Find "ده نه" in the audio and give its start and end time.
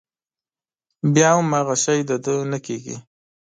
2.23-2.59